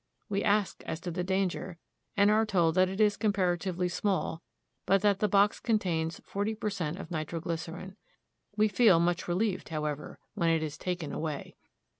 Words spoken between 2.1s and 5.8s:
and are told that it is comparatively small, but that the box